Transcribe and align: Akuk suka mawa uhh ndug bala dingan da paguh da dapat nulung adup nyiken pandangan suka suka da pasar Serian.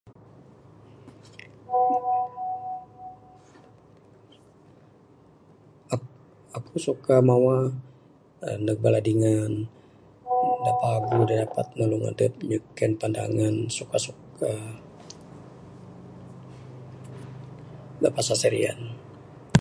Akuk 6.56 6.76
suka 6.86 7.14
mawa 7.28 7.58
uhh 8.46 8.56
ndug 8.62 8.78
bala 8.84 9.00
dingan 9.06 9.52
da 10.64 10.72
paguh 10.82 11.22
da 11.28 11.34
dapat 11.42 11.66
nulung 11.78 12.04
adup 12.10 12.32
nyiken 12.48 12.92
pandangan 13.00 13.54
suka 13.76 13.96
suka 14.06 14.50
da 18.02 18.08
pasar 18.16 18.36
Serian. 18.42 18.78